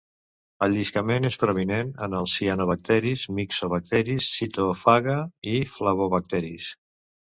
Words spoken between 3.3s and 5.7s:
mixobacteris, cytophaga i